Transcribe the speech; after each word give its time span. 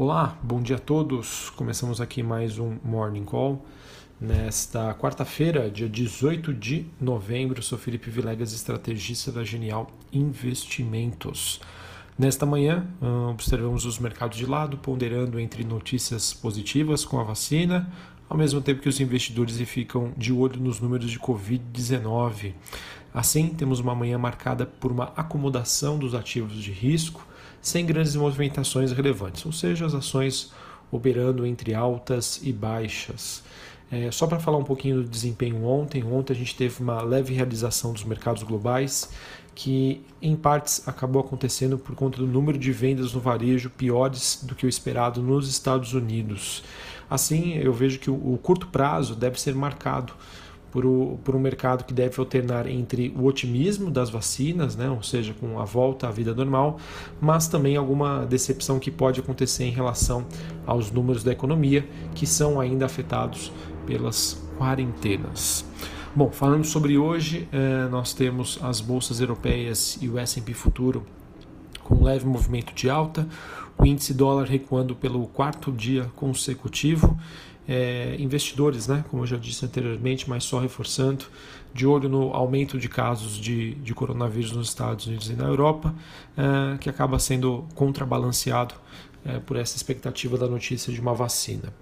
Olá, 0.00 0.38
bom 0.44 0.62
dia 0.62 0.76
a 0.76 0.78
todos. 0.78 1.50
Começamos 1.50 2.00
aqui 2.00 2.22
mais 2.22 2.56
um 2.56 2.76
Morning 2.84 3.24
Call. 3.24 3.66
Nesta 4.20 4.94
quarta-feira, 4.94 5.68
dia 5.68 5.88
18 5.88 6.54
de 6.54 6.86
novembro, 7.00 7.60
sou 7.64 7.76
Felipe 7.76 8.08
Vilegas, 8.08 8.52
estrategista 8.52 9.32
da 9.32 9.42
Genial 9.42 9.90
Investimentos. 10.12 11.60
Nesta 12.16 12.46
manhã, 12.46 12.86
ah, 13.02 13.30
observamos 13.30 13.84
os 13.86 13.98
mercados 13.98 14.38
de 14.38 14.46
lado, 14.46 14.78
ponderando 14.78 15.40
entre 15.40 15.64
notícias 15.64 16.32
positivas 16.32 17.04
com 17.04 17.18
a 17.18 17.24
vacina, 17.24 17.92
ao 18.28 18.38
mesmo 18.38 18.60
tempo 18.60 18.80
que 18.80 18.88
os 18.88 19.00
investidores 19.00 19.60
ficam 19.62 20.12
de 20.16 20.32
olho 20.32 20.60
nos 20.60 20.78
números 20.78 21.10
de 21.10 21.18
Covid-19. 21.18 22.52
Assim, 23.12 23.48
temos 23.48 23.80
uma 23.80 23.96
manhã 23.96 24.16
marcada 24.16 24.64
por 24.64 24.92
uma 24.92 25.12
acomodação 25.16 25.98
dos 25.98 26.14
ativos 26.14 26.62
de 26.62 26.70
risco 26.70 27.26
sem 27.60 27.84
grandes 27.84 28.14
movimentações 28.16 28.92
relevantes, 28.92 29.44
ou 29.44 29.52
seja, 29.52 29.86
as 29.86 29.94
ações 29.94 30.52
operando 30.90 31.46
entre 31.46 31.74
altas 31.74 32.40
e 32.42 32.52
baixas. 32.52 33.42
É, 33.90 34.10
só 34.10 34.26
para 34.26 34.38
falar 34.38 34.58
um 34.58 34.64
pouquinho 34.64 35.02
do 35.02 35.08
desempenho 35.08 35.64
ontem, 35.64 36.04
ontem 36.04 36.34
a 36.34 36.36
gente 36.36 36.54
teve 36.54 36.82
uma 36.82 37.00
leve 37.02 37.34
realização 37.34 37.92
dos 37.92 38.04
mercados 38.04 38.42
globais, 38.42 39.10
que 39.54 40.02
em 40.20 40.36
partes 40.36 40.86
acabou 40.86 41.20
acontecendo 41.20 41.78
por 41.78 41.94
conta 41.94 42.18
do 42.18 42.26
número 42.26 42.58
de 42.58 42.70
vendas 42.70 43.12
no 43.12 43.20
varejo 43.20 43.70
piores 43.70 44.40
do 44.42 44.54
que 44.54 44.66
o 44.66 44.68
esperado 44.68 45.22
nos 45.22 45.48
Estados 45.48 45.94
Unidos. 45.94 46.62
Assim, 47.10 47.54
eu 47.54 47.72
vejo 47.72 47.98
que 47.98 48.10
o, 48.10 48.14
o 48.14 48.38
curto 48.38 48.66
prazo 48.68 49.16
deve 49.16 49.40
ser 49.40 49.54
marcado 49.54 50.12
por, 50.70 50.84
o, 50.84 51.18
por 51.24 51.34
um 51.34 51.38
mercado 51.38 51.84
que 51.84 51.92
deve 51.92 52.18
alternar 52.20 52.66
entre 52.66 53.14
o 53.16 53.24
otimismo 53.24 53.90
das 53.90 54.10
vacinas, 54.10 54.76
né, 54.76 54.90
ou 54.90 55.02
seja, 55.02 55.34
com 55.34 55.58
a 55.58 55.64
volta 55.64 56.08
à 56.08 56.10
vida 56.10 56.34
normal, 56.34 56.78
mas 57.20 57.48
também 57.48 57.76
alguma 57.76 58.24
decepção 58.26 58.78
que 58.78 58.90
pode 58.90 59.20
acontecer 59.20 59.64
em 59.64 59.70
relação 59.70 60.26
aos 60.66 60.90
números 60.90 61.24
da 61.24 61.32
economia, 61.32 61.88
que 62.14 62.26
são 62.26 62.60
ainda 62.60 62.86
afetados 62.86 63.52
pelas 63.86 64.40
quarentenas. 64.58 65.64
Bom, 66.14 66.30
falando 66.30 66.64
sobre 66.64 66.98
hoje, 66.98 67.48
eh, 67.52 67.88
nós 67.90 68.12
temos 68.12 68.58
as 68.62 68.80
bolsas 68.80 69.20
europeias 69.20 69.98
e 70.00 70.08
o 70.08 70.18
S&P 70.18 70.52
futuro 70.52 71.06
com 71.84 71.94
um 71.94 72.04
leve 72.04 72.26
movimento 72.26 72.74
de 72.74 72.90
alta, 72.90 73.26
o 73.78 73.86
índice 73.86 74.12
dólar 74.12 74.46
recuando 74.46 74.94
pelo 74.94 75.26
quarto 75.28 75.72
dia 75.72 76.10
consecutivo 76.16 77.18
é, 77.68 78.16
investidores, 78.18 78.88
né, 78.88 79.04
como 79.10 79.22
eu 79.22 79.26
já 79.26 79.36
disse 79.36 79.64
anteriormente, 79.64 80.28
mas 80.28 80.44
só 80.44 80.58
reforçando, 80.58 81.26
de 81.74 81.86
olho 81.86 82.08
no 82.08 82.32
aumento 82.32 82.78
de 82.78 82.88
casos 82.88 83.36
de, 83.36 83.74
de 83.74 83.94
coronavírus 83.94 84.52
nos 84.52 84.68
Estados 84.68 85.06
Unidos 85.06 85.28
e 85.28 85.34
na 85.34 85.44
Europa, 85.44 85.94
é, 86.36 86.78
que 86.78 86.88
acaba 86.88 87.18
sendo 87.18 87.66
contrabalanceado 87.74 88.74
é, 89.24 89.38
por 89.40 89.56
essa 89.56 89.76
expectativa 89.76 90.38
da 90.38 90.48
notícia 90.48 90.92
de 90.92 91.00
uma 91.00 91.12
vacina. 91.12 91.72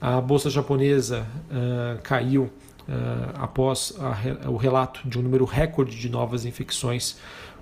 A 0.00 0.20
bolsa 0.20 0.50
japonesa 0.50 1.26
é, 1.50 1.98
caiu 2.02 2.50
é, 2.88 2.92
após 3.34 3.94
a, 3.98 4.48
o 4.48 4.56
relato 4.56 5.08
de 5.08 5.18
um 5.18 5.22
número 5.22 5.44
recorde 5.44 5.96
de 5.96 6.08
novas 6.08 6.44
infecções 6.44 7.16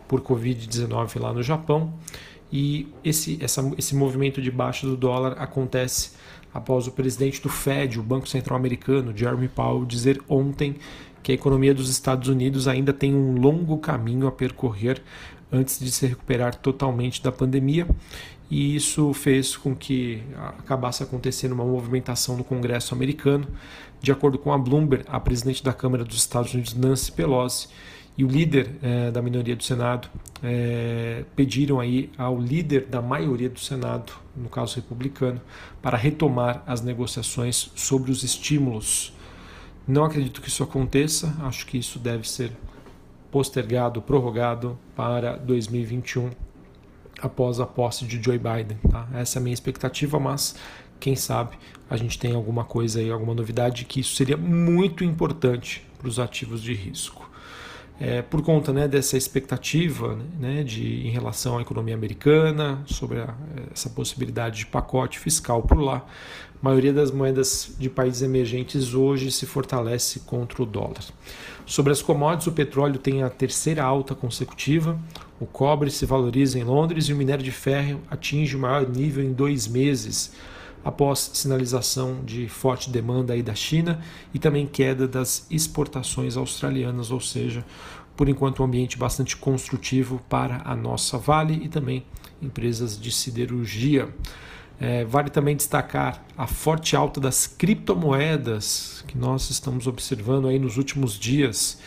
por 0.09 0.21
Covid-19 0.23 1.21
lá 1.21 1.33
no 1.33 1.43
Japão. 1.43 1.93
E 2.53 2.89
esse, 3.05 3.39
essa, 3.43 3.73
esse 3.77 3.95
movimento 3.95 4.41
de 4.41 4.51
baixa 4.51 4.87
do 4.87 4.97
dólar 4.97 5.33
acontece 5.39 6.13
após 6.55 6.87
o 6.87 6.93
presidente 6.93 7.43
do 7.43 7.49
Fed, 7.49 7.99
o 7.99 8.03
Banco 8.03 8.29
Central 8.29 8.59
Americano, 8.59 9.17
Jeremy 9.17 9.49
Powell, 9.49 9.85
dizer 9.85 10.23
ontem 10.29 10.77
que 11.23 11.33
a 11.33 11.35
economia 11.35 11.75
dos 11.75 11.91
Estados 11.91 12.29
Unidos 12.29 12.69
ainda 12.69 12.93
tem 12.93 13.15
um 13.15 13.39
longo 13.39 13.79
caminho 13.79 14.27
a 14.27 14.33
percorrer 14.33 15.03
antes 15.51 15.79
de 15.79 15.91
se 15.91 16.07
recuperar 16.07 16.55
totalmente 16.55 17.23
da 17.23 17.33
pandemia. 17.33 17.87
E 18.49 18.77
isso 18.77 19.13
fez 19.13 19.57
com 19.57 19.75
que 19.75 20.23
acabasse 20.59 21.03
acontecendo 21.03 21.53
uma 21.53 21.65
movimentação 21.65 22.37
no 22.37 22.45
Congresso 22.45 22.95
americano. 22.95 23.47
De 24.01 24.13
acordo 24.13 24.39
com 24.39 24.53
a 24.53 24.59
Bloomberg, 24.59 25.05
a 25.09 25.19
presidente 25.19 25.65
da 25.65 25.73
Câmara 25.73 26.05
dos 26.05 26.17
Estados 26.17 26.55
Unidos, 26.55 26.75
Nancy 26.75 27.11
Pelosi, 27.11 27.69
e 28.19 28.25
o 28.25 28.29
líder 28.29 28.77
é, 28.83 29.11
da 29.11 29.21
minoria 29.21 29.55
do 29.55 29.63
Senado 29.63 30.09
é, 30.43 31.25
pediram 31.35 31.79
aí 31.79 32.11
ao 32.17 32.41
líder 32.41 32.87
da 32.87 33.03
maioria 33.03 33.51
do 33.51 33.61
Senado, 33.61 34.13
no 34.35 34.49
caso 34.49 34.77
republicano, 34.77 35.41
para 35.83 35.99
retomar 35.99 36.63
as 36.67 36.81
negociações 36.81 37.71
sobre 37.75 38.11
os 38.11 38.23
estímulos. 38.23 39.13
Não 39.87 40.05
acredito 40.05 40.41
que 40.41 40.49
isso 40.49 40.63
aconteça, 40.63 41.37
acho 41.43 41.67
que 41.67 41.77
isso 41.77 41.99
deve 41.99 42.29
ser 42.29 42.53
postergado, 43.31 44.01
prorrogado 44.01 44.79
para 44.95 45.37
2021, 45.37 46.31
após 47.21 47.61
a 47.61 47.67
posse 47.67 48.07
de 48.07 48.23
Joe 48.23 48.39
Biden. 48.39 48.79
Tá? 48.91 49.07
Essa 49.13 49.39
é 49.39 49.41
a 49.41 49.43
minha 49.43 49.55
expectativa, 49.55 50.19
mas 50.19 50.57
quem 50.99 51.15
sabe 51.15 51.57
a 51.89 51.97
gente 51.99 52.19
tem 52.19 52.35
alguma 52.35 52.65
coisa 52.65 52.99
aí, 52.99 53.11
alguma 53.11 53.35
novidade 53.35 53.85
que 53.85 54.01
isso 54.01 54.17
seria 54.17 54.39
muito 54.39 55.05
importante 55.05 55.87
para 55.99 56.09
os 56.09 56.19
ativos 56.19 56.63
de 56.63 56.73
risco 56.73 57.27
é, 58.01 58.21
por 58.23 58.43
conta 58.43 58.73
né, 58.73 58.87
dessa 58.87 59.17
expectativa 59.17 60.19
né, 60.39 60.63
de, 60.63 61.07
em 61.07 61.11
relação 61.11 61.59
à 61.59 61.63
economia 61.63 61.95
americana, 61.95 62.83
sobre 62.87 63.21
a, 63.21 63.35
essa 63.73 63.89
possibilidade 63.89 64.59
de 64.59 64.67
pacote 64.67 65.19
fiscal 65.19 65.63
por 65.63 65.79
lá, 65.79 66.05
a 66.63 66.65
maioria 66.65 66.93
das 66.93 67.11
moedas 67.11 67.75
de 67.79 67.89
países 67.89 68.23
emergentes 68.23 68.95
hoje 68.95 69.31
se 69.31 69.47
fortalece 69.47 70.21
contra 70.21 70.63
o 70.63 70.67
dólar. 70.67 71.05
Sobre 71.65 71.93
as 71.93 72.01
commodities, 72.03 72.47
o 72.47 72.53
petróleo 72.53 72.99
tem 72.99 73.23
a 73.23 73.31
terceira 73.31 73.83
alta 73.83 74.15
consecutiva, 74.15 74.99
o 75.41 75.47
cobre 75.47 75.91
se 75.91 76.07
valoriza 76.07 76.59
em 76.59 76.65
Londres 76.65 77.07
e 77.07 77.13
o 77.13 77.17
minério 77.17 77.45
de 77.45 77.51
ferro 77.51 78.01
atinge 78.11 78.57
o 78.57 78.59
maior 78.59 78.89
nível 78.89 79.23
em 79.25 79.33
dois 79.33 79.67
meses 79.67 80.33
após 80.87 81.33
sinalização 81.35 82.21
de 82.25 82.49
forte 82.49 82.91
demanda 82.91 83.33
aí 83.35 83.43
da 83.43 83.57
China 83.57 84.01
e 84.33 84.39
também 84.39 84.69
queda 84.69 85.09
das 85.09 85.45
exportações 85.51 86.37
australianas, 86.37 87.11
ou 87.11 87.21
seja, 87.21 87.65
por 88.17 88.29
enquanto 88.29 88.63
um 88.63 88.67
ambiente 88.67 88.97
bastante 88.97 89.37
construtivo 89.37 90.23
para 90.29 90.63
a 90.65 90.77
nossa 90.77 91.19
Vale 91.19 91.55
e 91.55 91.69
também 91.69 92.07
empresas 92.41 93.01
de 93.01 93.11
siderurgia. 93.11 94.15
É, 94.79 95.05
vale 95.05 95.29
também 95.29 95.57
destacar 95.57 96.25
a 96.39 96.47
forte 96.47 96.95
alta 96.95 97.21
das 97.21 97.49
criptomoedas 97.49 99.03
que 99.09 99.19
nós 99.19 99.51
estamos 99.51 99.89
observando 99.89 100.47
aí 100.47 100.57
nos 100.57 100.77
últimos 100.77 101.19
dias, 101.19 101.81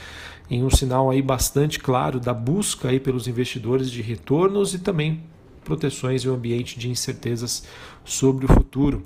em 0.49 0.61
um 0.61 0.69
sinal 0.69 1.09
aí 1.09 1.21
bastante 1.21 1.79
claro 1.79 2.19
da 2.19 2.33
busca 2.33 2.89
aí 2.89 2.99
pelos 2.99 3.29
investidores 3.29 3.89
de 3.89 4.01
retornos 4.01 4.73
e 4.73 4.79
também 4.79 5.23
proteções 5.69 6.23
e 6.23 6.29
um 6.29 6.33
ambiente 6.33 6.79
de 6.79 6.89
incertezas 6.89 7.63
sobre 8.03 8.45
o 8.45 8.47
futuro. 8.47 9.05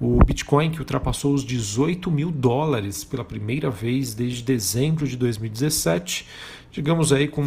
O 0.00 0.22
Bitcoin, 0.24 0.70
que 0.70 0.78
ultrapassou 0.78 1.34
os 1.34 1.42
18 1.42 2.10
mil 2.10 2.30
dólares 2.30 3.02
pela 3.02 3.24
primeira 3.24 3.68
vez 3.70 4.14
desde 4.14 4.42
dezembro 4.42 5.08
de 5.08 5.16
2017, 5.16 6.26
digamos 6.70 7.12
aí 7.12 7.26
com 7.26 7.42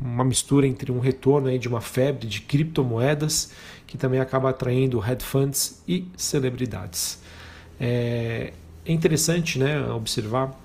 uma 0.00 0.24
mistura 0.24 0.64
entre 0.66 0.92
um 0.92 1.00
retorno 1.00 1.48
aí 1.48 1.58
de 1.58 1.66
uma 1.66 1.80
febre 1.80 2.28
de 2.28 2.40
criptomoedas, 2.42 3.50
que 3.84 3.98
também 3.98 4.20
acaba 4.20 4.50
atraindo 4.50 5.02
hedge 5.04 5.24
funds 5.24 5.82
e 5.88 6.06
celebridades. 6.16 7.20
É 7.80 8.52
interessante 8.86 9.58
né, 9.58 9.90
observar 9.90 10.63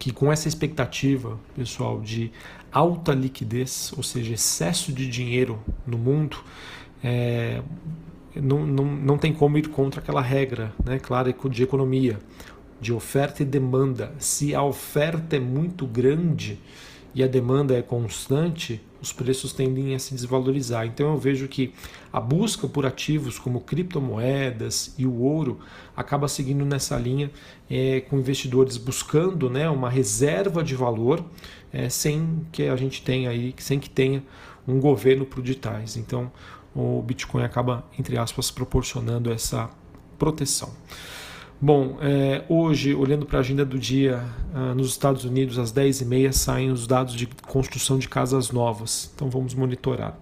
que 0.00 0.10
com 0.10 0.32
essa 0.32 0.48
expectativa, 0.48 1.38
pessoal, 1.54 2.00
de 2.00 2.32
alta 2.72 3.12
liquidez, 3.12 3.92
ou 3.94 4.02
seja, 4.02 4.32
excesso 4.32 4.90
de 4.90 5.06
dinheiro 5.06 5.60
no 5.86 5.98
mundo, 5.98 6.38
é, 7.04 7.60
não, 8.34 8.66
não, 8.66 8.84
não 8.86 9.18
tem 9.18 9.30
como 9.30 9.58
ir 9.58 9.68
contra 9.68 10.00
aquela 10.00 10.22
regra, 10.22 10.72
né, 10.82 10.98
clara 10.98 11.30
de 11.50 11.62
economia, 11.62 12.18
de 12.80 12.94
oferta 12.94 13.42
e 13.42 13.44
demanda. 13.44 14.14
Se 14.18 14.54
a 14.54 14.62
oferta 14.62 15.36
é 15.36 15.40
muito 15.40 15.86
grande 15.86 16.58
e 17.14 17.22
a 17.22 17.26
demanda 17.26 17.76
é 17.76 17.82
constante, 17.82 18.80
os 19.00 19.12
preços 19.12 19.52
tendem 19.52 19.94
a 19.94 19.98
se 19.98 20.14
desvalorizar. 20.14 20.86
Então 20.86 21.12
eu 21.12 21.18
vejo 21.18 21.48
que 21.48 21.72
a 22.12 22.20
busca 22.20 22.68
por 22.68 22.84
ativos 22.84 23.38
como 23.38 23.60
criptomoedas 23.60 24.94
e 24.98 25.06
o 25.06 25.20
ouro 25.20 25.60
acaba 25.96 26.28
seguindo 26.28 26.64
nessa 26.64 26.96
linha, 26.96 27.30
é, 27.68 28.00
com 28.02 28.18
investidores 28.18 28.76
buscando 28.76 29.48
né, 29.48 29.68
uma 29.68 29.88
reserva 29.88 30.62
de 30.62 30.74
valor 30.74 31.24
é, 31.72 31.88
sem 31.88 32.46
que 32.52 32.64
a 32.64 32.76
gente 32.76 33.02
tenha 33.02 33.30
aí, 33.30 33.54
sem 33.58 33.78
que 33.78 33.88
tenha 33.88 34.22
um 34.66 34.80
governo 34.80 35.24
por. 35.24 35.96
Então 35.96 36.30
o 36.74 37.02
Bitcoin 37.02 37.42
acaba, 37.42 37.84
entre 37.98 38.18
aspas, 38.18 38.50
proporcionando 38.50 39.32
essa 39.32 39.70
proteção. 40.18 40.70
Bom, 41.62 41.98
é, 42.00 42.42
hoje, 42.48 42.94
olhando 42.94 43.26
para 43.26 43.36
a 43.36 43.40
agenda 43.40 43.66
do 43.66 43.78
dia, 43.78 44.24
ah, 44.54 44.74
nos 44.74 44.88
Estados 44.88 45.26
Unidos, 45.26 45.58
às 45.58 45.70
10h30, 45.70 46.32
saem 46.32 46.70
os 46.70 46.86
dados 46.86 47.12
de 47.14 47.26
construção 47.26 47.98
de 47.98 48.08
casas 48.08 48.50
novas. 48.50 49.10
Então 49.14 49.28
vamos 49.28 49.52
monitorar. 49.52 50.18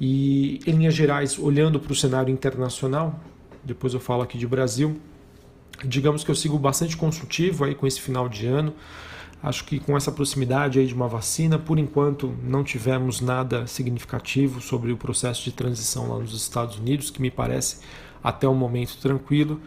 E, 0.00 0.60
em 0.66 0.72
linhas 0.72 0.94
gerais, 0.94 1.38
olhando 1.38 1.78
para 1.78 1.92
o 1.92 1.94
cenário 1.94 2.32
internacional, 2.32 3.20
depois 3.62 3.92
eu 3.92 4.00
falo 4.00 4.22
aqui 4.22 4.38
de 4.38 4.46
Brasil, 4.46 4.98
digamos 5.84 6.24
que 6.24 6.30
eu 6.30 6.34
sigo 6.34 6.58
bastante 6.58 6.96
construtivo 6.96 7.64
aí 7.64 7.74
com 7.74 7.86
esse 7.86 8.00
final 8.00 8.26
de 8.26 8.46
ano. 8.46 8.72
Acho 9.42 9.66
que 9.66 9.78
com 9.78 9.94
essa 9.94 10.10
proximidade 10.10 10.78
aí 10.78 10.86
de 10.86 10.94
uma 10.94 11.08
vacina, 11.08 11.58
por 11.58 11.78
enquanto 11.78 12.34
não 12.42 12.64
tivemos 12.64 13.20
nada 13.20 13.66
significativo 13.66 14.62
sobre 14.62 14.92
o 14.92 14.96
processo 14.96 15.44
de 15.44 15.52
transição 15.52 16.08
lá 16.08 16.18
nos 16.18 16.34
Estados 16.34 16.78
Unidos, 16.78 17.10
que 17.10 17.20
me 17.20 17.30
parece 17.30 17.80
até 18.22 18.48
o 18.48 18.54
momento 18.54 18.96
tranquilo. 18.96 19.60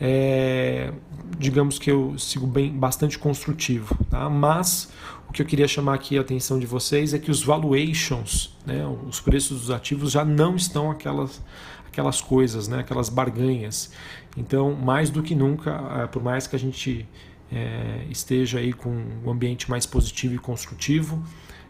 É, 0.00 0.92
digamos 1.38 1.78
que 1.78 1.90
eu 1.90 2.18
sigo 2.18 2.46
bem 2.46 2.70
bastante 2.70 3.18
construtivo, 3.18 3.96
tá? 4.10 4.28
mas 4.28 4.92
o 5.28 5.32
que 5.32 5.42
eu 5.42 5.46
queria 5.46 5.66
chamar 5.66 5.94
aqui 5.94 6.18
a 6.18 6.20
atenção 6.20 6.58
de 6.58 6.66
vocês 6.66 7.14
é 7.14 7.18
que 7.18 7.30
os 7.30 7.42
valuations, 7.42 8.54
né, 8.64 8.86
os 9.08 9.20
preços 9.20 9.60
dos 9.62 9.70
ativos 9.70 10.12
já 10.12 10.24
não 10.24 10.56
estão 10.56 10.90
aquelas, 10.90 11.42
aquelas 11.86 12.20
coisas, 12.20 12.68
né, 12.68 12.80
aquelas 12.80 13.08
barganhas. 13.08 13.90
Então, 14.36 14.74
mais 14.74 15.10
do 15.10 15.22
que 15.22 15.34
nunca, 15.34 16.02
é, 16.02 16.06
por 16.06 16.22
mais 16.22 16.46
que 16.46 16.54
a 16.54 16.58
gente 16.58 17.08
é, 17.50 18.04
esteja 18.10 18.58
aí 18.58 18.72
com 18.72 19.02
um 19.24 19.30
ambiente 19.30 19.70
mais 19.70 19.86
positivo 19.86 20.34
e 20.34 20.38
construtivo, 20.38 21.22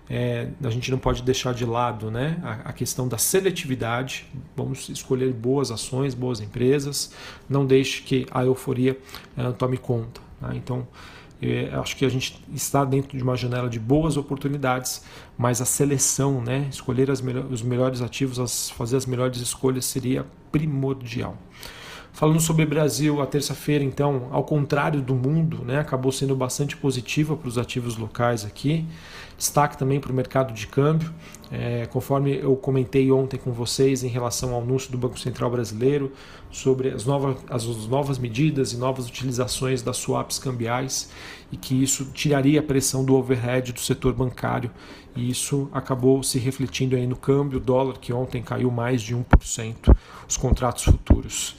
é, 0.09 0.49
a 0.63 0.71
gente 0.71 0.91
não 0.91 0.99
pode 0.99 1.23
deixar 1.23 1.53
de 1.53 1.65
lado 1.65 2.11
né, 2.11 2.39
a, 2.43 2.71
a, 2.71 2.73
questão 2.73 3.09
da 3.09 3.19
seletividade. 3.19 4.27
Vamos 4.57 4.89
escolher 4.89 5.33
boas 5.33 5.71
ações, 5.71 6.15
boas 6.15 6.41
empresas. 6.41 7.13
Não 7.49 7.67
deixe 7.67 8.03
que 8.03 8.27
a 8.31 8.45
euforia 8.45 8.97
é, 9.37 9.51
tome 9.53 9.77
conta. 9.77 10.21
Tá? 10.41 10.55
Então, 10.55 10.87
é, 11.43 11.71
acho 11.75 11.97
que 11.97 12.05
a 12.05 12.09
gente 12.09 12.41
está 12.55 12.85
dentro 12.85 13.17
de 13.17 13.23
uma 13.23 13.37
janela 13.37 13.69
de 13.69 13.81
boas 13.81 14.17
oportunidades, 14.17 15.03
mas 15.37 15.61
a 15.61 15.65
seleção, 15.65 16.41
né, 16.41 16.69
escolher 16.71 17.11
os 17.11 17.63
melhores 17.63 18.01
ativos, 18.01 18.39
as, 18.39 18.71
fazer 18.71 18.97
as 18.97 19.07
melhores 19.07 19.41
escolhas 19.41 19.85
seria 19.85 20.25
primordial. 20.51 21.37
Falando 22.17 22.41
sobre 22.41 22.65
Brasil, 22.65 23.21
a 23.21 23.27
terça-feira, 23.27 23.85
então, 23.85 24.29
ao 24.31 24.43
contrário 24.43 25.03
do 25.03 25.15
mundo, 25.15 25.63
né, 25.63 25.81
acabou 25.81 26.11
sendo 26.11 26.35
bastante 26.35 26.75
positiva 26.75 27.37
para 27.37 27.47
os 27.47 27.59
ativos 27.59 27.99
locais 27.99 28.43
aqui. 28.43 28.87
Destaque 29.37 29.77
também 29.77 30.01
para 30.01 30.11
o 30.11 30.15
mercado 30.15 30.55
de 30.55 30.67
câmbio, 30.67 31.13
é, 31.53 31.85
conforme 31.85 32.35
eu 32.35 32.57
comentei 32.57 33.13
ontem 33.13 33.37
com 33.37 33.53
vocês 33.53 34.03
em 34.03 34.09
relação 34.09 34.55
ao 34.55 34.63
anúncio 34.63 34.91
do 34.91 34.97
Banco 34.97 35.19
Central 35.19 35.51
Brasileiro 35.51 36.11
sobre 36.51 36.89
as 36.89 37.05
novas, 37.05 37.37
as 37.51 37.67
novas 37.87 38.19
medidas 38.19 38.73
e 38.73 38.79
novas 38.79 39.07
utilizações 39.07 39.83
das 39.83 39.99
swaps 39.99 40.39
cambiais 40.39 41.11
e 41.53 41.57
que 41.59 41.83
isso 41.83 42.07
tiraria 42.15 42.61
a 42.61 42.63
pressão 42.63 43.05
do 43.05 43.15
overhead 43.15 43.75
do 43.75 43.81
setor 43.81 44.15
bancário. 44.15 44.71
E 45.15 45.29
isso 45.29 45.69
acabou 45.71 46.23
se 46.23 46.39
refletindo 46.39 46.97
aí 46.97 47.07
no 47.07 47.17
câmbio, 47.17 47.61
dólar 47.61 47.99
que 47.99 48.11
ontem 48.11 48.43
caiu 48.43 48.71
mais 48.71 49.03
de 49.03 49.15
1%, 49.15 49.95
os 50.27 50.39
contratos 50.39 50.85
futuros 50.85 51.55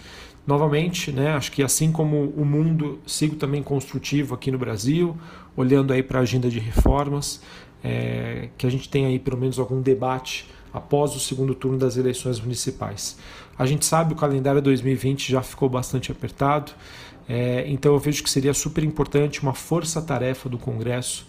novamente, 0.48 1.12
né, 1.12 1.32
acho 1.34 1.52
que 1.52 1.62
assim 1.62 1.92
como 1.92 2.34
o 2.38 2.46
mundo, 2.46 3.00
sigo 3.06 3.36
também 3.36 3.62
construtivo 3.62 4.34
aqui 4.34 4.50
no 4.50 4.58
Brasil, 4.58 5.16
olhando 5.58 5.92
aí 5.92 6.02
para 6.02 6.20
a 6.20 6.22
agenda 6.22 6.50
de 6.50 6.58
reformas, 6.58 7.42
é, 7.84 8.48
que 8.58 8.66
a 8.66 8.70
gente 8.70 8.88
tenha 8.88 9.10
aí 9.10 9.20
pelo 9.20 9.38
menos 9.38 9.60
algum 9.60 9.82
debate 9.82 10.50
após 10.74 11.16
o 11.16 11.20
segundo 11.20 11.54
turno 11.54 11.78
das 11.78 11.98
eleições 11.98 12.40
municipais. 12.40 13.18
A 13.60 13.66
gente 13.66 13.86
sabe 13.86 14.12
que 14.12 14.14
o 14.16 14.20
calendário 14.20 14.62
2020 14.62 15.32
já 15.32 15.42
ficou 15.42 15.68
bastante 15.68 16.12
apertado, 16.12 16.72
é, 17.28 17.66
então 17.68 17.92
eu 17.92 18.00
vejo 18.00 18.24
que 18.24 18.30
seria 18.30 18.54
super 18.54 18.86
importante 18.86 19.42
uma 19.44 19.54
força-tarefa 19.54 20.48
do 20.48 20.58
Congresso 20.58 21.28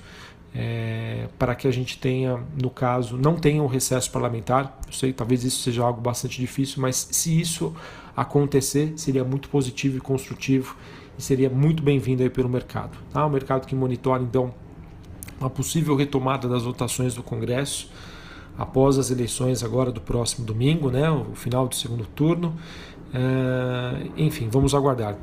é, 0.55 1.29
para 1.39 1.55
que 1.55 1.69
a 1.69 1.71
gente 1.71 1.99
tenha, 1.99 2.41
no 2.61 2.71
caso, 2.71 3.17
não 3.17 3.37
tenha 3.37 3.63
um 3.63 3.67
recesso 3.67 4.11
parlamentar. 4.11 4.79
Eu 4.87 4.93
sei, 4.93 5.13
talvez 5.13 5.45
isso 5.45 5.63
seja 5.63 5.83
algo 5.83 6.01
bastante 6.01 6.41
difícil, 6.41 6.81
mas 6.81 7.09
se 7.11 7.39
isso 7.39 7.75
acontecer, 8.17 8.95
seria 8.97 9.25
muito 9.25 9.49
positivo 9.49 9.99
e 9.99 10.01
construtivo 10.01 10.77
e 11.19 11.23
seria 11.23 11.51
muito 11.51 11.83
bem-vindo 11.83 12.23
aí 12.23 12.31
pelo 12.31 12.49
mercado. 12.49 12.99
Tá? 13.13 13.25
O 13.25 13.31
mercado 13.31 13.67
que 13.67 13.75
monitora, 13.75 14.23
então, 14.23 14.53
uma 15.41 15.51
possível 15.51 15.95
retomada 15.95 16.49
das 16.49 16.65
votações 16.65 17.15
do 17.15 17.23
Congresso 17.23 17.91
após 18.59 18.99
as 18.99 19.11
eleições 19.11 19.63
agora 19.63 19.93
do 19.93 20.01
próximo 20.01 20.45
domingo, 20.45 20.91
né, 20.91 21.09
o 21.09 21.35
final 21.35 21.69
do 21.69 21.77
segundo 21.77 22.05
turno. 22.05 22.57
É, 23.15 24.07
enfim, 24.17 24.49
vamos 24.51 24.75
aguardar. 24.75 25.17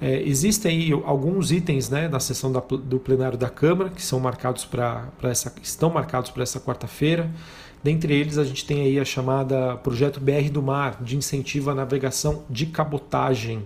É, 0.00 0.22
existem 0.22 0.92
alguns 1.04 1.50
itens 1.50 1.88
né, 1.88 2.06
na 2.06 2.20
sessão 2.20 2.52
da, 2.52 2.60
do 2.60 2.98
plenário 2.98 3.38
da 3.38 3.48
Câmara 3.48 3.88
que 3.88 4.02
são 4.02 4.20
marcados 4.20 4.64
para 4.64 5.10
essa 5.22 5.54
estão 5.62 5.88
marcados 5.90 6.30
para 6.30 6.42
essa 6.42 6.60
quarta-feira. 6.60 7.30
Dentre 7.82 8.14
eles 8.14 8.36
a 8.36 8.44
gente 8.44 8.64
tem 8.66 8.82
aí 8.82 8.98
a 8.98 9.04
chamada 9.04 9.76
projeto 9.76 10.20
BR 10.20 10.50
do 10.50 10.62
Mar 10.62 11.02
de 11.02 11.16
incentivo 11.16 11.70
à 11.70 11.74
navegação 11.74 12.44
de 12.50 12.66
cabotagem. 12.66 13.64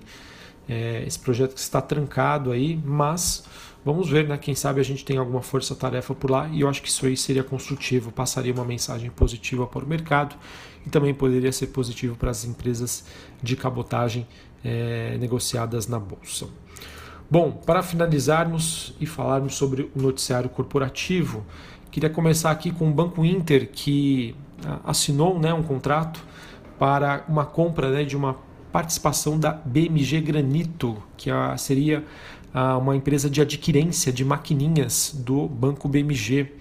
É, 0.69 1.03
esse 1.05 1.19
projeto 1.19 1.55
que 1.55 1.61
está 1.61 1.81
trancado 1.81 2.53
aí, 2.53 2.81
mas 2.85 3.45
Vamos 3.85 4.11
ver, 4.11 4.29
né? 4.29 4.37
Quem 4.37 4.55
sabe 4.55 4.81
a 4.81 4.85
gente 4.85 5.05
tem 5.05 5.17
alguma 5.17 5.41
força-tarefa 5.41 6.15
por 6.15 6.31
lá 6.31 6.49
e 6.49 6.61
eu 6.61 6.69
acho 6.69 6.83
que 6.83 6.89
isso 6.89 7.07
aí 7.07 7.17
seria 7.17 7.43
construtivo, 7.43 8.13
passaria 8.13 8.53
uma 8.53 8.65
mensagem 8.65 9.11
positiva 9.11 9.67
para 9.67 9.85
o 9.85 9.89
mercado 9.89 10.37
e 10.87 10.91
também 10.91 11.15
poderia 11.15 11.51
ser 11.51 11.69
positivo 11.69 12.15
para 12.15 12.31
as 12.31 12.45
empresas 12.45 13.05
de 13.43 13.57
cabotagem 13.57 14.27
é, 14.63 15.17
negociadas 15.19 15.87
na 15.87 15.99
bolsa. 15.99 16.47
Bom, 17.31 17.53
para 17.53 17.83
finalizarmos 17.83 18.93
e 19.01 19.07
falarmos 19.07 19.55
sobre 19.55 19.91
o 19.95 20.03
noticiário 20.03 20.51
corporativo, 20.51 21.47
queria 21.91 22.11
começar 22.11 22.51
aqui 22.51 22.71
com 22.73 22.89
o 22.89 22.93
Banco 22.93 23.25
Inter 23.25 23.71
que 23.73 24.35
ah, 24.67 24.81
assinou 24.85 25.39
né, 25.39 25.55
um 25.55 25.63
contrato 25.63 26.21
para 26.79 27.25
uma 27.29 27.47
compra 27.47 27.89
né, 27.91 28.05
de 28.05 28.17
uma 28.17 28.37
participação 28.73 29.39
da 29.39 29.53
BMG 29.53 30.21
Granito, 30.21 31.01
que 31.17 31.31
seria 31.57 32.05
uma 32.53 32.97
empresa 32.97 33.31
de 33.31 33.41
adquirência 33.41 34.13
de 34.13 34.25
maquininhas 34.25 35.15
do 35.17 35.47
Banco 35.47 35.89
BMG. 35.89 36.53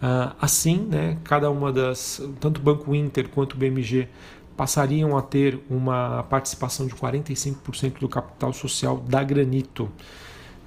Ah, 0.00 0.34
assim, 0.40 0.78
né, 0.78 1.16
cada 1.22 1.48
uma 1.48 1.72
das, 1.72 2.20
tanto 2.40 2.58
o 2.58 2.62
Banco 2.62 2.92
Inter 2.92 3.28
quanto 3.28 3.54
o 3.54 3.56
BMG 3.56 4.08
passariam 4.56 5.16
a 5.16 5.22
ter 5.22 5.60
uma 5.70 6.24
participação 6.24 6.86
de 6.86 6.94
45% 6.94 8.00
do 8.00 8.08
capital 8.08 8.52
social 8.52 8.98
da 8.98 9.22
Granito. 9.22 9.84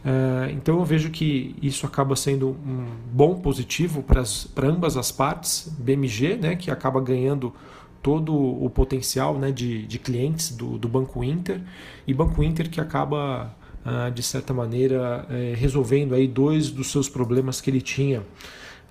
Uh, 0.06 0.51
então 0.51 0.77
eu 0.77 0.85
vejo 0.85 1.09
que 1.09 1.56
isso 1.62 1.85
acaba 1.85 2.15
sendo 2.15 2.50
um 2.50 2.85
bom 3.12 3.39
positivo 3.39 4.03
para 4.03 4.23
ambas 4.67 4.95
as 4.97 5.12
partes. 5.12 5.67
BMG, 5.79 6.38
né, 6.38 6.56
que 6.56 6.69
acaba 6.69 7.01
ganhando 7.01 7.53
todo 8.01 8.35
o 8.35 8.69
potencial 8.69 9.35
né, 9.38 9.51
de, 9.51 9.85
de 9.88 9.97
clientes 9.97 10.56
do, 10.56 10.77
do 10.77 10.88
Banco 10.88 11.23
Inter, 11.23 11.59
e 12.06 12.13
Banco 12.13 12.44
Inter 12.44 12.69
que 12.69 12.79
acaba 12.79 13.56
ah, 13.86 14.10
de 14.10 14.24
certa 14.24 14.54
maneira, 14.54 15.28
eh, 15.30 15.54
resolvendo 15.56 16.16
aí 16.16 16.28
dois 16.28 16.72
dos 16.72 16.92
seus 16.92 17.08
problemas 17.08 17.62
que 17.62 17.70
ele 17.70 17.82
tinha. 17.82 18.24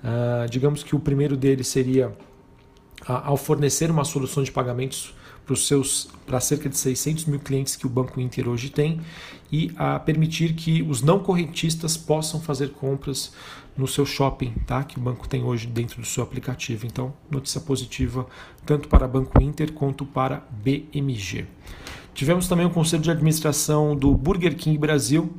Ah, 0.03 0.47
digamos 0.49 0.85
que 0.85 0.95
o 0.95 1.01
primeiro 1.01 1.37
deles 1.37 1.67
seria 1.67 2.17
ao 3.07 3.37
fornecer 3.37 3.91
uma 3.91 4.05
solução 4.05 4.43
de 4.43 4.51
pagamentos 4.51 5.15
para 5.45 5.57
seus 5.57 6.09
para 6.27 6.41
cerca 6.41 6.71
de 6.71 6.77
600 6.77 7.27
mil 7.27 7.39
clientes 7.39 7.77
que 7.77 7.87
o 7.87 7.91
Banco 7.91 8.19
Inter 8.19 8.49
hoje 8.49 8.71
tem 8.71 9.01
e 9.53 9.73
a 9.77 9.99
permitir 9.99 10.55
que 10.55 10.81
os 10.83 11.03
não 11.03 11.19
correntistas 11.19 11.97
possam 11.97 12.41
fazer 12.41 12.71
compras 12.71 13.33
no 13.77 13.87
seu 13.87 14.07
shopping, 14.07 14.53
tá? 14.67 14.85
Que 14.85 14.99
o 14.99 15.01
banco 15.01 15.29
tem 15.29 15.43
hoje 15.43 15.67
dentro 15.67 16.01
do 16.01 16.07
seu 16.07 16.23
aplicativo. 16.23 16.87
Então, 16.87 17.13
notícia 17.31 17.61
positiva 17.61 18.27
tanto 18.65 18.89
para 18.89 19.07
Banco 19.09 19.43
Inter 19.43 19.73
quanto 19.73 20.07
para 20.07 20.47
BMG. 20.63 21.47
Tivemos 22.15 22.47
também 22.47 22.65
o 22.65 22.71
conselho 22.71 23.03
de 23.03 23.11
administração 23.11 23.97
do 23.97 24.15
Burger 24.15 24.55
King 24.55 24.79
Brasil. 24.79 25.35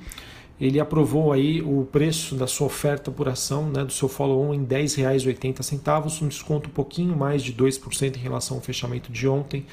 Ele 0.59 0.77
aprovou 0.77 1.31
aí 1.31 1.61
o 1.61 1.87
preço 1.89 2.35
da 2.35 2.47
sua 2.47 2.67
oferta 2.67 3.09
por 3.09 3.29
ação, 3.29 3.69
né, 3.69 3.85
do 3.85 3.93
seu 3.93 4.09
follow-on 4.09 4.53
em 4.53 4.59
R$ 4.59 4.83
10,80, 4.83 6.21
um 6.21 6.27
desconto 6.27 6.69
um 6.69 6.73
pouquinho 6.73 7.15
mais 7.15 7.41
de 7.41 7.53
2% 7.53 8.17
em 8.17 8.19
relação 8.19 8.57
ao 8.57 8.63
fechamento 8.63 9.09
de 9.09 9.25
ontem. 9.25 9.65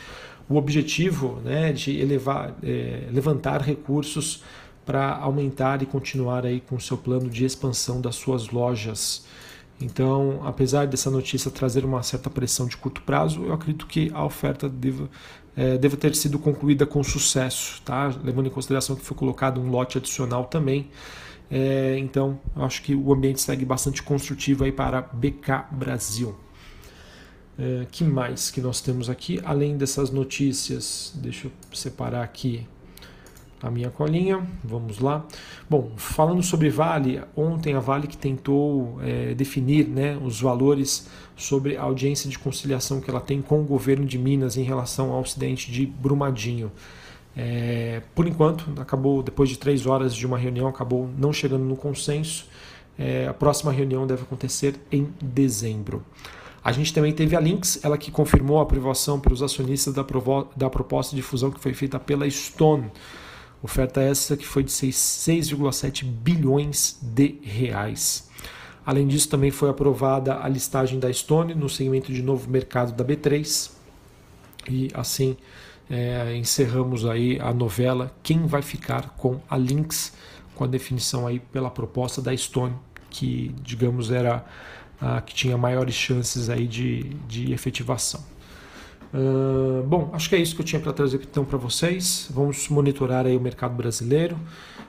O 0.49 0.57
objetivo 0.57 1.41
né, 1.45 1.73
de 1.73 2.01
elevar, 2.01 2.55
é, 2.63 3.09
levantar 3.11 3.63
recursos 3.63 4.45
para 4.87 5.17
aumentar 5.17 5.83
e 5.83 5.87
continuar 5.87 6.47
aí 6.47 6.61
com 6.61 6.77
o 6.77 6.81
seu 6.81 6.97
plano 6.97 7.29
de 7.29 7.45
expansão 7.45 8.01
das 8.01 8.15
suas 8.15 8.51
lojas. 8.51 9.25
Então, 9.83 10.41
apesar 10.45 10.87
dessa 10.87 11.11
notícia 11.11 11.51
trazer 11.51 11.85
uma 11.85 12.03
certa 12.03 12.31
pressão 12.31 12.67
de 12.67 12.77
curto 12.77 13.03
prazo, 13.03 13.45
eu 13.45 13.53
acredito 13.53 13.87
que 13.87 14.11
a 14.15 14.25
oferta 14.25 14.69
deva 14.69 15.09
é, 15.55 15.77
deve 15.77 15.97
ter 15.97 16.15
sido 16.15 16.39
concluída 16.39 16.87
com 16.87 17.03
sucesso, 17.03 17.83
tá? 17.85 18.11
levando 18.25 18.47
em 18.47 18.51
consideração 18.51 18.97
que 18.97 19.05
foi 19.05 19.17
colocado 19.17 19.61
um 19.61 19.69
lote 19.69 19.99
adicional 19.99 20.47
também. 20.47 20.89
É, 21.51 21.99
então, 21.99 22.41
eu 22.57 22.65
acho 22.65 22.81
que 22.83 22.95
o 22.95 23.13
ambiente 23.13 23.41
segue 23.43 23.65
bastante 23.65 24.03
construtivo 24.03 24.65
aí 24.65 24.73
para 24.73 25.03
BK 25.03 25.67
Brasil. 25.73 26.35
É, 27.59 27.87
que 27.91 28.03
mais 28.03 28.51
que 28.51 28.63
nós 28.63 28.81
temos 28.81 29.11
aqui? 29.11 29.39
Além 29.45 29.77
dessas 29.77 30.11
notícias, 30.11 31.13
deixa 31.17 31.49
eu 31.49 31.53
separar 31.75 32.23
aqui 32.23 32.67
a 33.63 33.71
minha 33.71 33.91
colinha. 33.91 34.47
Vamos 34.65 34.99
lá. 34.99 35.25
Bom, 35.71 35.93
falando 35.97 36.43
sobre 36.43 36.69
Vale, 36.69 37.23
ontem 37.37 37.75
a 37.75 37.81
Vale 37.81 38.07
que 38.07 38.17
tentou 38.17 38.99
é, 39.03 39.35
definir 39.35 39.87
né, 39.87 40.19
os 40.23 40.41
valores 40.41 41.09
sobre 41.37 41.77
a 41.77 41.83
audiência 41.83 42.29
de 42.29 42.39
conciliação 42.39 43.01
que 43.01 43.09
ela 43.09 43.21
tem 43.21 43.41
com 43.41 43.61
o 43.61 43.65
governo 43.65 44.05
de 44.05 44.19
Minas 44.19 44.57
em 44.57 44.63
relação 44.63 45.13
ao 45.13 45.21
acidente 45.21 45.71
de 45.71 45.87
Brumadinho. 45.87 46.73
É, 47.37 48.03
por 48.15 48.27
enquanto, 48.27 48.69
acabou 48.81 49.23
depois 49.23 49.49
de 49.49 49.59
três 49.59 49.87
horas 49.87 50.15
de 50.15 50.27
uma 50.27 50.37
reunião, 50.37 50.67
acabou 50.67 51.09
não 51.17 51.33
chegando 51.33 51.65
no 51.65 51.77
consenso. 51.77 52.47
É, 52.99 53.27
a 53.27 53.33
próxima 53.33 53.73
reunião 53.73 54.07
deve 54.07 54.23
acontecer 54.23 54.75
em 54.91 55.09
dezembro. 55.23 56.05
A 56.65 56.71
gente 56.71 56.93
também 56.93 57.13
teve 57.13 57.35
a 57.35 57.41
Lynx, 57.41 57.81
ela 57.83 57.99
que 57.99 58.11
confirmou 58.11 58.61
a 58.61 58.63
aprovação 58.63 59.19
pelos 59.19 59.43
acionistas 59.43 59.95
da, 59.95 60.05
da 60.55 60.71
proposta 60.71 61.17
de 61.17 61.23
fusão 61.23 61.51
que 61.51 61.59
foi 61.59 61.75
feita 61.75 61.99
pela 61.99 62.29
Stone. 62.31 62.91
Oferta 63.63 64.01
essa 64.01 64.37
que 64.37 64.47
foi 64.47 64.65
de 64.65 64.73
6,7 64.73 66.05
bilhões 66.05 66.99
de 67.01 67.39
reais. 67.43 68.29
Além 68.85 69.07
disso, 69.07 69.29
também 69.29 69.53
foi 69.53 69.71
aprovada 69.71 70.41
a 70.43 70.49
listagem 70.49 70.99
da 70.99 71.13
Stone 71.13 71.55
no 71.55 71.69
segmento 71.69 72.13
de 72.13 72.23
novo 72.23 72.51
mercado 72.51 72.93
da 72.93 73.05
B3. 73.05 73.71
E 74.69 74.89
assim 74.93 75.37
é, 75.89 76.35
encerramos 76.37 77.07
aí 77.07 77.39
a 77.41 77.53
novela. 77.53 78.13
Quem 78.23 78.47
vai 78.47 78.63
ficar 78.63 79.11
com 79.11 79.41
a 79.49 79.57
Lynx, 79.57 80.13
com 80.57 80.65
a 80.65 80.67
definição 80.67 81.27
aí 81.27 81.39
pela 81.39 81.71
proposta 81.71 82.21
da 82.21 82.37
Stone, 82.37 82.75
que 83.11 83.55
digamos 83.63 84.11
era 84.11 84.45
a 85.01 85.21
que 85.21 85.35
tinha 85.35 85.57
maiores 85.57 85.95
chances 85.95 86.49
aí 86.49 86.67
de, 86.67 87.05
de 87.29 87.53
efetivação. 87.53 88.32
Uh, 89.15 89.83
bom, 89.87 90.11
acho 90.15 90.29
que 90.29 90.35
é 90.35 90.39
isso 90.39 90.55
que 90.55 90.63
eu 90.63 90.65
tinha 90.65 90.81
para 90.81 90.93
trazer 90.93 91.21
então 91.23 91.45
para 91.45 91.59
vocês. 91.59 92.29
Vamos 92.31 92.69
monitorar 92.69 93.27
aí 93.27 93.37
o 93.37 93.41
mercado 93.41 93.75
brasileiro. 93.75 94.37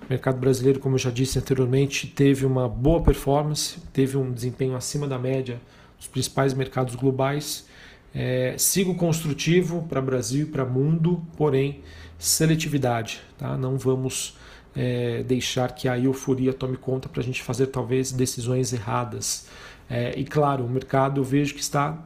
O 0.06 0.10
mercado 0.10 0.38
brasileiro, 0.38 0.80
como 0.80 0.96
eu 0.96 1.00
já 1.00 1.12
disse 1.12 1.38
anteriormente, 1.38 2.08
teve 2.08 2.46
uma 2.46 2.68
boa 2.68 3.02
performance, 3.02 3.78
teve 3.92 4.18
um 4.18 4.32
desempenho 4.32 4.76
acima 4.76 5.08
da 5.08 5.18
média 5.18 5.60
dos 5.98 6.08
principais 6.08 6.54
mercados 6.54 6.96
globais. 6.96 7.66
É, 8.14 8.56
sigo 8.58 8.96
construtivo 8.96 9.86
para 9.90 10.02
Brasil 10.02 10.46
e 10.46 10.50
para 10.50 10.66
mundo, 10.66 11.26
porém 11.36 11.82
seletividade. 12.18 13.22
Tá? 13.38 13.58
Não 13.58 13.78
vamos 13.78 14.38
é, 14.76 15.24
deixar 15.24 15.74
que 15.74 15.88
a 15.88 15.98
euforia 15.98 16.54
tome 16.54 16.78
conta 16.78 17.10
para 17.10 17.22
a 17.22 17.24
gente 17.24 17.42
fazer 17.42 17.68
talvez 17.68 18.12
decisões 18.12 18.72
erradas. 18.72 19.48
É, 19.90 20.18
e 20.18 20.24
claro, 20.24 20.66
o 20.66 20.70
mercado 20.70 21.22
eu 21.22 21.24
vejo 21.24 21.54
que 21.54 21.62
está 21.62 21.98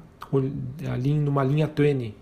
ali 0.92 1.14
numa 1.14 1.44
linha 1.44 1.68
tênue 1.68 2.16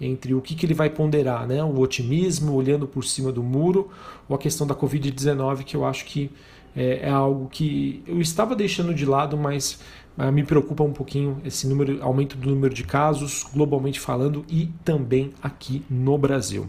entre 0.00 0.34
o 0.34 0.40
que, 0.40 0.54
que 0.54 0.66
ele 0.66 0.74
vai 0.74 0.90
ponderar, 0.90 1.46
né? 1.46 1.62
o 1.62 1.78
otimismo, 1.78 2.52
olhando 2.52 2.86
por 2.86 3.04
cima 3.04 3.30
do 3.30 3.42
muro, 3.42 3.90
ou 4.28 4.34
a 4.34 4.38
questão 4.38 4.66
da 4.66 4.74
Covid-19, 4.74 5.62
que 5.64 5.76
eu 5.76 5.84
acho 5.84 6.04
que 6.04 6.30
é, 6.76 7.00
é, 7.02 7.10
algo 7.10 7.48
que 7.48 8.02
eu 8.06 8.20
estava 8.20 8.56
deixando 8.56 8.92
de 8.92 9.06
lado, 9.06 9.36
mas 9.36 9.78
uh, 10.18 10.32
me 10.32 10.42
preocupa 10.42 10.82
um 10.82 10.92
pouquinho 10.92 11.40
esse 11.44 11.68
número, 11.68 12.02
aumento 12.02 12.36
do 12.36 12.50
número 12.50 12.74
de 12.74 12.82
casos, 12.82 13.46
globalmente 13.54 14.00
falando, 14.00 14.44
e 14.48 14.66
também 14.84 15.32
aqui 15.40 15.84
no 15.88 16.18
Brasil. 16.18 16.68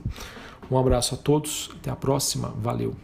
Um 0.69 0.77
abraço 0.77 1.15
a 1.15 1.17
todos, 1.17 1.71
até 1.79 1.89
a 1.89 1.95
próxima, 1.95 2.53
valeu! 2.61 2.95